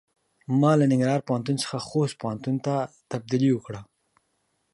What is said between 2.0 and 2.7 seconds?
پوهنتون